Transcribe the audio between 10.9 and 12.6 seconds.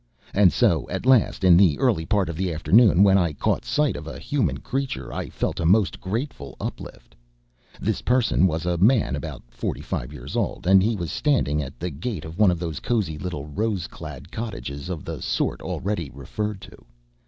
was standing at the gate of one of